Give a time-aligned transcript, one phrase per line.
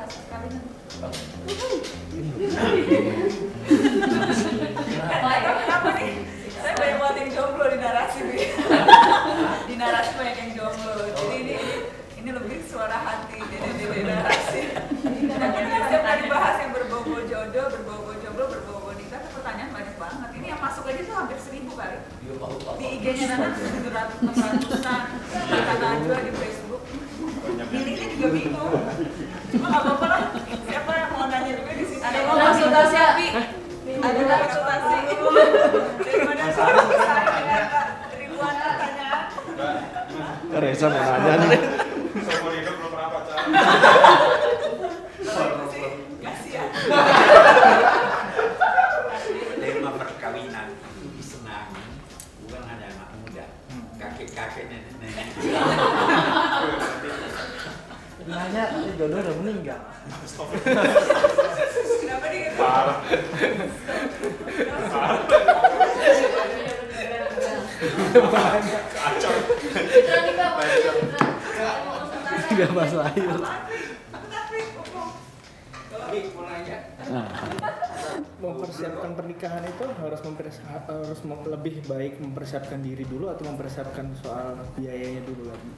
[0.00, 0.64] bahas perkawinan.
[5.60, 6.12] Kenapa nih?
[6.60, 8.48] Saya banyak banget yang jomblo di narasi nih.
[9.68, 10.92] di narasi banyak yang jomblo.
[11.04, 11.56] Jadi ini
[12.16, 14.62] ini lebih suara hati dari narasi.
[15.20, 16.70] Setiap kali bahas yang
[17.30, 17.66] jodoh,
[18.24, 20.28] jomblo, berbau-bau nikah, tuh pertanyaan banyak banget.
[20.36, 21.98] Ini yang masuk aja tuh hampir seribu kali.
[22.80, 26.82] Di IG-nya Nana tujuh ratus enam ratusan, kata Najwa di Facebook.
[27.70, 28.72] Pilihnya juga bingung.
[29.50, 30.22] Cuma nggak apa-apa lah.
[30.66, 32.02] Siapa yang mau nanya juga di sini?
[32.02, 33.28] Ada yang mau konsultasi Abi?
[34.30, 34.98] Ada konsultasi?
[36.06, 37.66] Daripada saya dengan
[38.14, 39.26] ribuan pertanyaan.
[40.54, 41.58] Reza mau nanya nih.
[42.22, 43.46] Seumur hidup belum pernah pacaran.
[45.26, 45.82] Kalau itu sih,
[46.22, 46.70] kasihan.
[49.58, 51.82] tema perkawinan itu disenangi
[52.46, 53.44] bukan ada anak muda
[53.98, 55.26] kakek-kakek nenek-nenek
[58.30, 59.80] Nanya, jodoh udah meninggal.
[61.98, 62.62] Kenapa dia gitu?
[62.62, 62.98] Parah.
[68.10, 69.34] Kacau.
[72.50, 73.06] Gak pas mau
[77.10, 77.26] Nah,
[78.38, 85.50] mempersiapkan pernikahan itu harus harus lebih baik mempersiapkan diri dulu atau mempersiapkan soal biayanya dulu
[85.50, 85.72] lagi.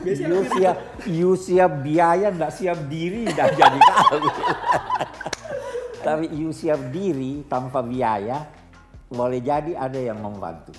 [0.00, 4.24] You, siap, you siap biaya, nggak siap diri, dah jadi kawin.
[6.06, 8.48] Tapi you siap diri tanpa biaya,
[9.10, 10.72] boleh jadi ada yang membantu.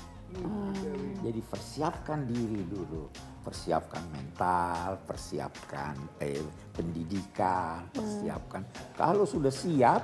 [1.21, 3.11] Jadi persiapkan diri dulu,
[3.45, 6.41] persiapkan mental, persiapkan eh,
[6.73, 8.65] pendidikan, persiapkan.
[8.97, 10.01] Kalau sudah siap,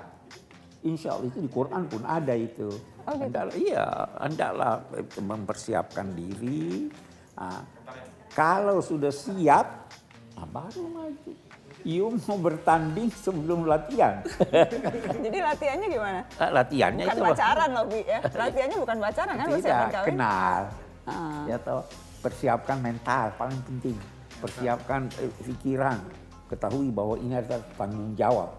[0.85, 2.69] insya Allah itu di Quran pun ada itu.
[3.07, 3.87] Hendaklah, iya,
[4.19, 6.91] hendaklah eh, mempersiapkan diri.
[7.39, 7.63] Ah,
[8.35, 9.89] kalau sudah siap,
[10.37, 11.46] ah, baru maju.
[11.87, 14.19] You mau bertanding sebelum latihan.
[15.23, 16.19] Jadi latihannya gimana?
[16.35, 18.03] Ah, Latihannya Bukan itu pacaran loh, Bi.
[18.03, 18.19] Ya.
[18.27, 19.47] Latihannya bukan pacaran kan?
[19.47, 20.07] persiapan tidak kawin.
[20.11, 20.61] kenal
[21.07, 21.47] Ah.
[21.47, 21.87] ya toh
[22.19, 23.95] persiapkan mental paling penting
[24.43, 25.95] persiapkan eh, pikiran
[26.51, 28.51] ketahui bahwa ini adalah tanggung jawab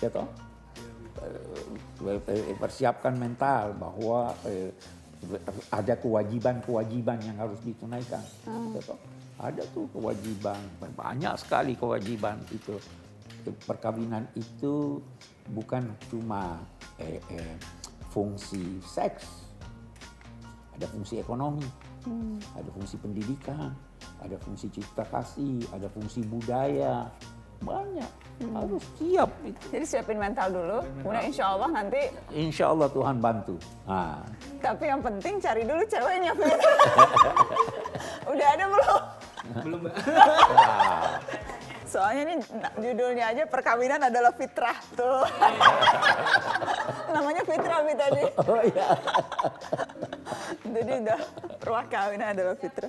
[0.00, 0.24] ya toh
[2.02, 4.74] Eh, eh, persiapkan mental bahwa eh,
[5.70, 8.18] ada kewajiban-kewajiban yang harus ditunaikan
[8.74, 8.98] ya toh
[9.40, 10.60] ada tuh kewajiban
[10.96, 12.76] banyak sekali kewajiban itu.
[13.66, 15.02] Perkawinan itu
[15.50, 16.62] bukan cuma
[17.02, 17.56] eh, eh,
[18.14, 19.50] fungsi seks.
[20.72, 21.66] Ada fungsi ekonomi,
[22.56, 23.74] ada fungsi pendidikan,
[24.22, 27.10] ada fungsi cipta kasih, ada fungsi budaya,
[27.62, 28.10] banyak
[28.50, 29.62] harus siap itu.
[29.70, 32.02] Jadi siapin mental dulu, kemudian insya Allah nanti.
[32.34, 33.54] Insya Allah Tuhan bantu.
[33.86, 34.18] Nah,
[34.58, 36.50] Tapi yang penting cari dulu ceweknya, Bi.
[38.34, 39.02] Udah ada belum?
[39.60, 39.94] Belum Mbak.
[41.92, 42.34] Soalnya ini
[42.80, 45.28] judulnya aja perkawinan adalah fitrah tuh.
[47.14, 48.24] Namanya fitrah Bi tadi.
[48.48, 48.88] oh iya.
[50.64, 51.20] Jadi udah
[51.60, 52.88] perkawinan adalah fitrah.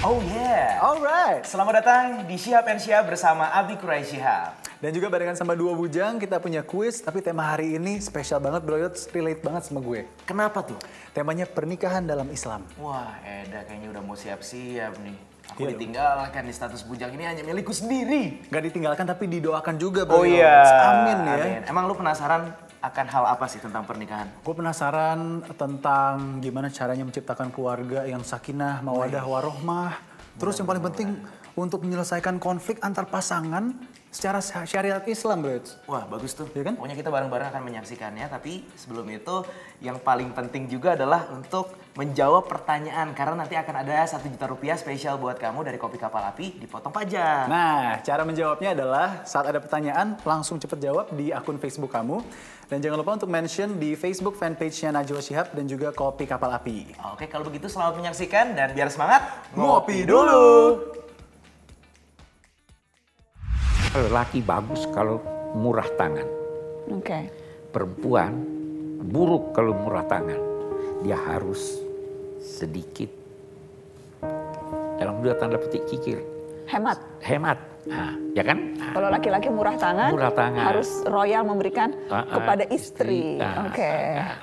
[0.00, 0.80] Oh yeah.
[0.80, 1.44] Alright.
[1.44, 4.54] Selamat datang di Syihab and Syihab bersama Abi Kurai Syihab.
[4.78, 8.62] Dan juga barengan sama dua bujang kita punya kuis tapi tema hari ini spesial banget
[8.62, 10.06] bro relate banget sama gue.
[10.22, 10.78] Kenapa tuh?
[11.10, 12.62] Temanya pernikahan dalam Islam.
[12.78, 15.18] Wah, Eda kayaknya udah mau siap-siap nih.
[15.48, 18.44] Aku Iya ditinggalkan di status bujang ini hanya milikku sendiri.
[18.46, 20.38] Gak ditinggalkan tapi didoakan juga bro Oh Yots.
[20.38, 20.92] iya.
[20.92, 21.34] Amin ya.
[21.34, 21.60] Amin.
[21.64, 24.30] Emang lu penasaran akan hal apa sih tentang pernikahan?
[24.38, 29.98] Gue penasaran tentang gimana caranya menciptakan keluarga yang sakinah, mawadah, warohmah.
[30.38, 31.08] Terus yang paling penting
[31.58, 33.74] untuk menyelesaikan konflik antar pasangan
[34.08, 35.60] secara syariat Islam, bro.
[35.84, 36.48] Wah, bagus tuh.
[36.56, 36.74] Iya kan?
[36.80, 39.44] Pokoknya kita bareng-bareng akan menyaksikannya, tapi sebelum itu
[39.84, 44.78] yang paling penting juga adalah untuk menjawab pertanyaan karena nanti akan ada satu juta rupiah
[44.78, 47.50] spesial buat kamu dari Kopi Kapal Api dipotong pajak.
[47.50, 52.22] Nah, cara menjawabnya adalah saat ada pertanyaan langsung cepet jawab di akun Facebook kamu.
[52.68, 56.92] Dan jangan lupa untuk mention di Facebook fanpage-nya Najwa Shihab dan juga Kopi Kapal Api.
[57.12, 59.24] Oke, kalau begitu selamat menyaksikan dan biar semangat,
[59.56, 60.44] Ngopi dulu.
[63.94, 65.20] Laki bagus kalau
[65.54, 66.26] murah tangan.
[66.90, 67.28] Oke.
[67.68, 68.32] Perempuan
[69.02, 70.40] buruk kalau murah tangan.
[71.00, 71.78] Dia harus
[72.38, 73.08] sedikit
[74.98, 76.18] dalam dua tanda petik kikir
[76.66, 76.98] Hemat.
[77.22, 77.58] hemat.
[77.88, 78.76] Nah, ya kan?
[78.76, 80.60] Nah, Kalau laki-laki murah tangan, Murah tangan.
[80.60, 83.38] harus royal memberikan Ah, ah, kepada istri.
[83.38, 83.40] istri.
[83.40, 83.92] Ah, Oke.
[84.18, 84.36] ah,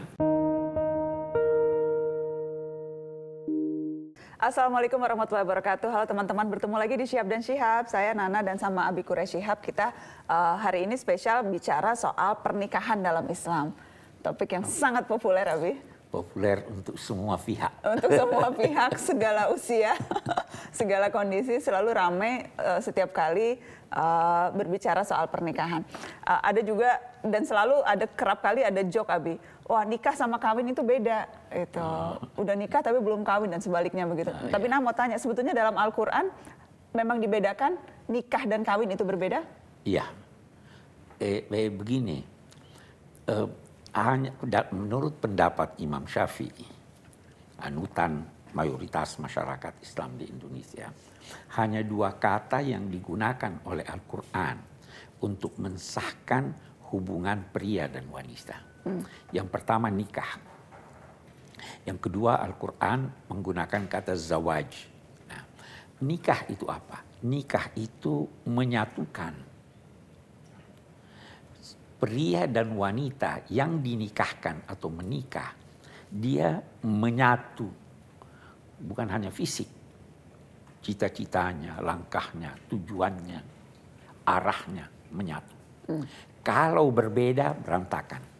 [4.45, 5.89] Assalamualaikum warahmatullahi wabarakatuh.
[5.89, 7.89] Halo teman-teman, bertemu lagi di Syihab dan Syihab.
[7.89, 9.57] Saya Nana dan sama Abi Kure Syihab.
[9.57, 9.89] Kita
[10.29, 13.73] eh, hari ini spesial bicara soal pernikahan dalam Islam.
[14.21, 15.73] Topik yang sangat populer, Abi.
[16.13, 17.73] populer untuk semua pihak.
[17.89, 19.97] Untuk semua pihak, segala usia,
[20.79, 23.57] segala kondisi selalu ramai eh, setiap kali
[23.89, 25.81] eh, berbicara soal pernikahan.
[26.21, 29.41] Eh, ada juga dan selalu ada kerap kali ada joke Abi.
[29.65, 31.81] Wah nikah sama kawin itu beda, itu
[32.37, 34.29] udah nikah tapi belum kawin dan sebaliknya begitu.
[34.29, 36.29] Tapi nah mau tanya sebetulnya dalam Al-Quran
[36.93, 37.73] memang dibedakan
[38.05, 39.41] nikah dan kawin itu berbeda?
[39.81, 40.05] Iya.
[41.17, 42.21] Eh, eh, begini,
[43.25, 43.47] eh,
[43.97, 44.37] hanya
[44.69, 46.69] menurut pendapat Imam Syafi'i,
[47.65, 48.21] anutan
[48.53, 50.93] mayoritas masyarakat Islam di Indonesia,
[51.57, 54.57] hanya dua kata yang digunakan oleh Al-Quran
[55.25, 56.53] untuk mensahkan
[56.93, 58.74] hubungan pria dan wanita.
[59.33, 60.37] Yang pertama nikah.
[61.85, 64.69] Yang kedua Al-Quran menggunakan kata zawaj.
[65.29, 65.43] Nah,
[66.05, 67.01] nikah itu apa?
[67.25, 69.55] Nikah itu menyatukan
[72.05, 75.55] pria dan wanita yang dinikahkan atau menikah,
[76.11, 77.65] dia menyatu.
[78.77, 79.65] Bukan hanya fisik.
[80.85, 83.39] Cita-citanya, langkahnya, tujuannya,
[84.27, 85.55] arahnya menyatu.
[86.45, 88.34] Kalau berbeda, berantakan.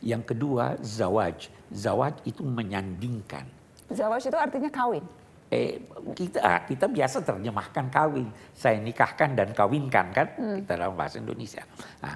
[0.00, 1.48] Yang kedua, zawaj.
[1.70, 3.46] Zawaj itu menyandingkan.
[3.90, 5.04] Zawaj itu artinya kawin.
[5.52, 5.78] Eh,
[6.16, 8.26] kita ah, kita biasa terjemahkan kawin.
[8.56, 10.26] Saya nikahkan dan kawinkan kan
[10.60, 11.62] kita dalam bahasa Indonesia.
[12.02, 12.14] Nah,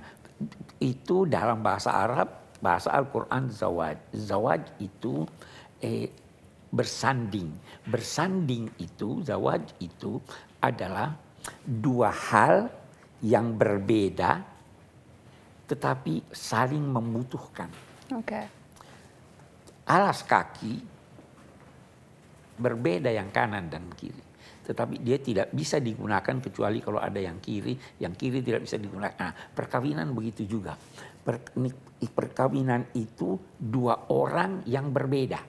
[0.82, 2.28] itu dalam bahasa Arab,
[2.58, 3.94] bahasa Al-Qur'an zawaj.
[4.16, 5.22] Zawaj itu
[5.78, 6.10] eh,
[6.72, 7.52] bersanding.
[7.86, 10.18] Bersanding itu zawaj itu
[10.58, 11.14] adalah
[11.62, 12.68] dua hal
[13.22, 14.57] yang berbeda
[15.68, 17.68] tetapi saling membutuhkan.
[18.16, 18.40] Oke.
[19.84, 20.80] Alas kaki
[22.56, 24.24] berbeda yang kanan dan kiri.
[24.68, 29.16] Tetapi dia tidak bisa digunakan kecuali kalau ada yang kiri, yang kiri tidak bisa digunakan.
[29.16, 30.76] Nah, perkawinan begitu juga.
[30.76, 31.56] Per-
[32.12, 35.40] perkawinan itu dua orang yang berbeda.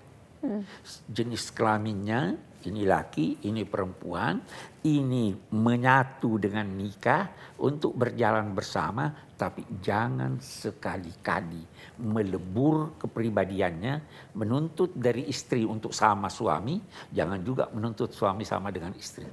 [1.12, 2.32] Jenis kelaminnya,
[2.68, 4.36] ini laki, ini perempuan,
[4.84, 9.08] ini menyatu dengan nikah untuk berjalan bersama,
[9.40, 11.64] tapi jangan sekali-kali
[12.04, 13.96] melebur kepribadiannya,
[14.36, 16.76] menuntut dari istri untuk sama suami,
[17.16, 19.24] jangan juga menuntut suami sama dengan istri.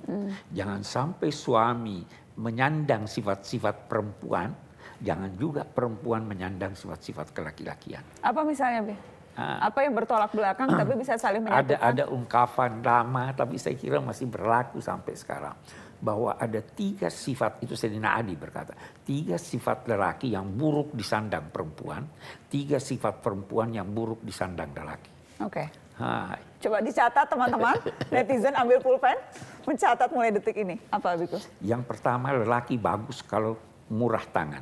[0.55, 1.99] Jangan sampai suami
[2.39, 4.55] menyandang sifat-sifat perempuan,
[5.03, 8.05] jangan juga perempuan menyandang sifat-sifat kelaki-lakian.
[8.23, 9.16] Apa misalnya, Bi?
[9.37, 9.69] Ah.
[9.69, 11.81] Apa yang bertolak belakang tapi bisa saling Ada menyatukan?
[11.85, 15.53] ada ungkapan lama tapi saya kira masih berlaku sampai sekarang
[15.97, 18.73] bahwa ada tiga sifat itu Sayyidina Ali berkata
[19.05, 22.09] tiga sifat lelaki yang buruk disandang perempuan
[22.49, 25.13] tiga sifat perempuan yang buruk disandang lelaki.
[25.45, 25.69] Oke.
[25.97, 27.77] Ha, Coba dicatat teman-teman,
[28.13, 29.17] netizen ambil pulpen,
[29.65, 30.77] mencatat mulai detik ini.
[30.89, 31.37] Apa Biku?
[31.61, 33.57] yang pertama lelaki bagus kalau
[33.89, 34.61] murah tangan,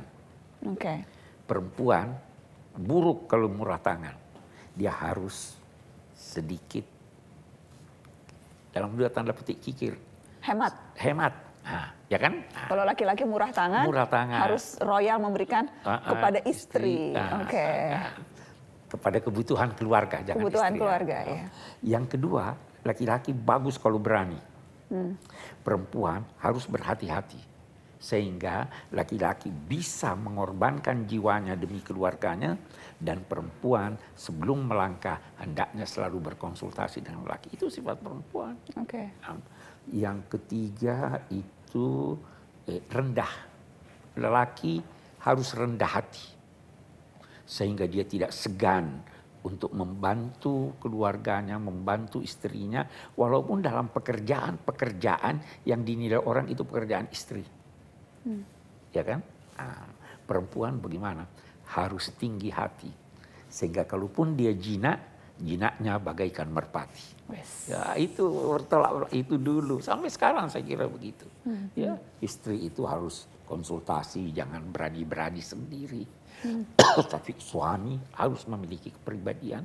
[0.67, 1.03] Oke.
[1.43, 2.15] perempuan
[2.75, 4.15] buruk kalau murah tangan.
[4.75, 5.55] Dia harus
[6.13, 6.83] sedikit
[8.71, 9.95] dalam dua tanda petik kikir
[10.43, 10.75] Hemat.
[10.99, 11.33] hemat,
[11.65, 12.45] Nah, ya kan?
[12.45, 14.37] Nah, Kalau laki-laki murah tangan, Murah tangan.
[14.45, 17.09] harus royal memberikan Ah, ah, kepada istri.
[17.17, 17.57] Ah, Oke.
[17.57, 18.13] ah, ah.
[18.85, 21.33] Kepada kebutuhan keluarga, jangan Kebutuhan istri, keluarga, ya.
[21.33, 21.45] ya.
[21.97, 22.53] Yang kedua,
[22.85, 24.37] laki-laki bagus kalau berani.
[24.93, 25.17] Hmm.
[25.65, 27.41] Perempuan harus berhati-hati.
[27.99, 32.57] Sehingga laki-laki bisa mengorbankan jiwanya demi keluarganya.
[32.95, 37.55] Dan perempuan sebelum melangkah hendaknya selalu berkonsultasi dengan laki.
[37.55, 38.55] Itu sifat perempuan.
[38.79, 39.19] Oke.
[39.21, 39.39] Nah,
[39.85, 42.17] Yang ketiga itu
[42.65, 43.33] eh, rendah.
[44.15, 44.79] Lelaki
[45.25, 46.25] harus rendah hati.
[47.45, 49.05] Sehingga dia tidak segan
[49.45, 52.81] untuk membantu keluarganya, membantu istrinya.
[53.13, 57.45] Walaupun dalam pekerjaan-pekerjaan yang dinilai orang itu pekerjaan istri.
[58.91, 59.19] Ya kan?
[59.55, 59.87] Nah,
[60.25, 61.23] perempuan bagaimana?
[61.69, 62.89] Harus tinggi hati.
[63.49, 64.99] Sehingga kalaupun dia jinak,
[65.39, 67.27] jinaknya bagaikan merpati.
[67.31, 67.71] Wes.
[67.71, 71.25] Ya itu bertolak itu dulu sampai sekarang saya kira begitu.
[71.75, 76.05] Ya istri itu harus konsultasi, jangan berani-berani sendiri.
[77.13, 79.63] Tapi suami harus memiliki kepribadian,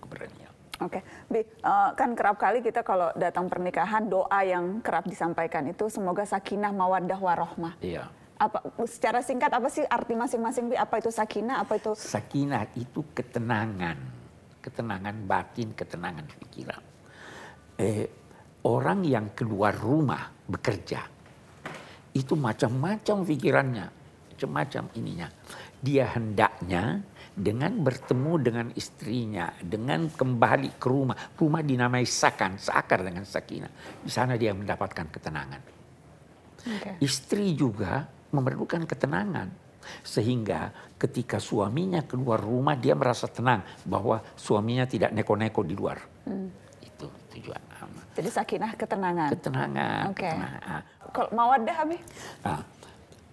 [0.00, 0.47] keberanian.
[0.78, 5.90] Oke, Bi, eh, kan kerap kali kita kalau datang pernikahan doa yang kerap disampaikan itu
[5.90, 7.74] semoga sakinah mawaddah warohmah.
[7.82, 8.06] Iya.
[8.38, 10.78] Apa secara singkat apa sih arti masing-masing Bi?
[10.78, 11.66] Apa itu sakinah?
[11.66, 13.98] Apa itu Sakinah itu ketenangan,
[14.62, 16.82] ketenangan batin, ketenangan pikiran.
[17.82, 18.06] Eh,
[18.62, 21.02] orang yang keluar rumah bekerja
[22.14, 23.86] itu macam-macam pikirannya,
[24.34, 25.28] macam-macam ininya.
[25.82, 27.02] Dia hendaknya
[27.38, 34.02] dengan bertemu dengan istrinya, dengan kembali ke rumah, rumah dinamai sakan, seakar dengan sakinah.
[34.02, 35.62] Di sana dia mendapatkan ketenangan.
[36.66, 36.90] Oke.
[36.98, 39.70] Istri juga memerlukan ketenangan.
[40.04, 45.96] Sehingga ketika suaminya keluar rumah dia merasa tenang bahwa suaminya tidak neko-neko di luar.
[46.82, 47.06] Itu
[47.38, 47.62] tujuan.
[48.18, 49.30] Jadi sakinah ketenangan.
[49.30, 50.04] ketenangan.
[50.10, 50.26] Oke.
[50.26, 50.82] ketenangan.
[51.14, 51.96] Kalau mawaddah Abi?
[52.42, 52.60] Nah,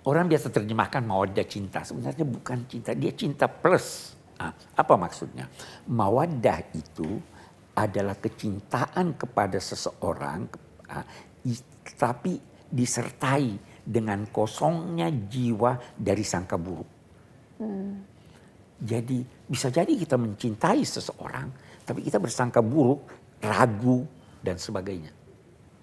[0.06, 1.82] orang biasa terjemahkan mawaddah cinta.
[1.82, 4.14] Sebenarnya bukan cinta, dia cinta plus.
[4.38, 5.50] Nah, apa maksudnya?
[5.90, 7.20] Mawaddah itu
[7.76, 10.48] adalah kecintaan kepada seseorang,
[10.92, 11.04] ah,
[12.00, 16.90] tapi disertai dengan kosongnya jiwa dari sangka buruk.
[18.76, 21.48] Jadi bisa jadi kita mencintai seseorang,
[21.88, 23.08] tapi kita bersangka buruk,
[23.40, 24.04] ragu
[24.44, 25.25] dan sebagainya.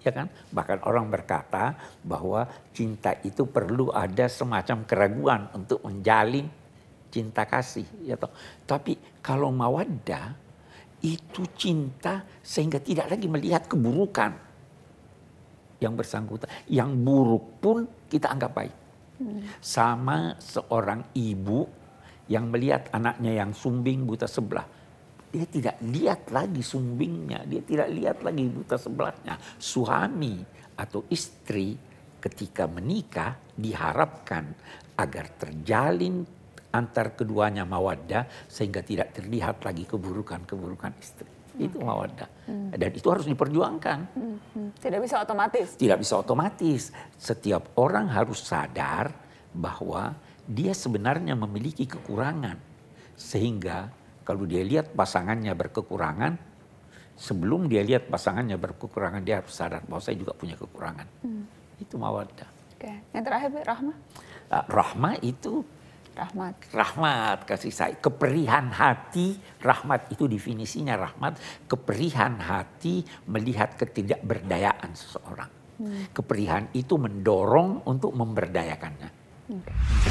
[0.03, 0.27] Ya kan?
[0.51, 2.43] Bahkan orang berkata bahwa
[2.75, 6.51] cinta itu perlu ada semacam keraguan untuk menjalin
[7.07, 8.33] cinta kasih, ya toh.
[8.67, 10.35] Tapi kalau mawaddah
[11.03, 14.33] itu cinta sehingga tidak lagi melihat keburukan
[15.83, 16.47] yang bersangkutan.
[16.67, 18.75] Yang buruk pun kita anggap baik.
[19.63, 21.63] Sama seorang ibu
[22.31, 24.65] yang melihat anaknya yang sumbing buta sebelah.
[25.33, 29.33] Dia tidak lihat lagi sumbingnya, dia tidak lihat lagi buta sebelahnya.
[29.57, 30.37] Suami
[30.77, 31.73] atau istri
[32.21, 34.53] ketika menikah diharapkan
[34.93, 36.21] agar terjalin
[36.73, 41.29] antar keduanya mawaddah sehingga tidak terlihat lagi keburukan-keburukan istri.
[41.53, 42.49] Itu mawaddah.
[42.73, 43.99] Dan itu harus diperjuangkan.
[44.17, 45.77] Hmm, Tidak bisa otomatis.
[45.77, 46.89] Tidak bisa otomatis.
[47.13, 49.13] Setiap orang harus sadar
[49.53, 50.17] bahwa
[50.49, 52.57] dia sebenarnya memiliki kekurangan.
[53.13, 56.33] Sehingga kalau dia lihat pasangannya berkekurangan,
[57.15, 61.07] sebelum dia lihat pasangannya berkekurangan, dia harus sadar bahwa saya juga punya kekurangan.
[61.79, 62.49] Itu mawaddah.
[62.79, 62.91] Oke.
[63.15, 63.97] Yang terakhir Bi, rahmah.
[64.51, 65.63] Ah, Rahmah itu
[66.13, 66.69] Rahmat.
[66.69, 69.33] rahmat kasih sayang keperihan hati
[69.65, 75.49] rahmat itu definisinya rahmat keperihan hati melihat ketidakberdayaan seseorang
[76.13, 79.09] keperihan itu mendorong untuk memberdayakannya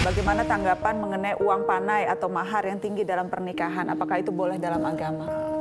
[0.02, 3.88] Bagaimana tanggapan mengenai uang panai atau mahar yang tinggi dalam pernikahan?
[3.88, 5.51] Apakah itu boleh dalam agama?